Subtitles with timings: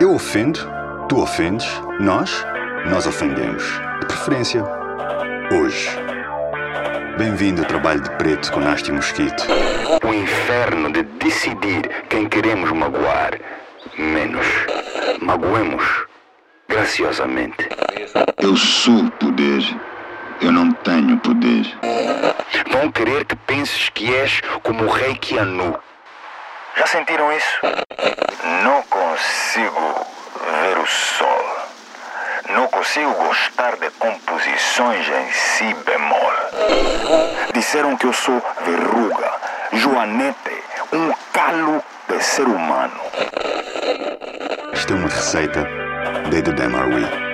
[0.00, 0.60] Eu ofendo,
[1.08, 1.66] tu ofendes,
[1.98, 2.44] nós,
[2.86, 3.62] nós ofendemos.
[4.00, 4.62] De preferência,
[5.50, 5.88] hoje.
[7.16, 9.44] Bem-vindo ao trabalho de preto com Nasty Mosquito.
[10.06, 13.38] O inferno de decidir quem queremos magoar.
[13.96, 14.46] Menos.
[15.20, 15.84] Magoemos.
[16.68, 17.68] Graciosamente.
[18.38, 19.62] Eu sou poder.
[20.42, 21.64] Eu não tenho poder.
[22.70, 25.78] Vão querer que penses que és como o rei Keanu.
[26.76, 27.58] Já sentiram isso?
[28.64, 30.06] Não consigo
[30.50, 31.42] ver o sol.
[32.92, 36.30] Consigo gostar de composições em si bemol.
[37.54, 39.32] Disseram que eu sou verruga,
[39.72, 43.00] joanete, um calo de ser humano.
[44.74, 45.66] Isto é uma receita
[46.30, 47.31] da Edu Demarwi.